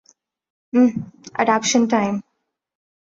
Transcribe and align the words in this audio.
Uh, 0.73 0.91
adoption 1.41 1.83
time. 1.91 2.13